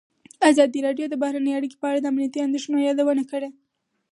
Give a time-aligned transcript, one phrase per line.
[0.49, 3.49] ازادي راډیو د بهرنۍ اړیکې په اړه د امنیتي اندېښنو یادونه کړې.